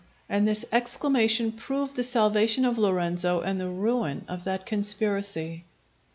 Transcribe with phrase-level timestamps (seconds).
[0.27, 5.63] _"and this exclamation proved the salvation of Lorenzo and the ruin of that conspiracy.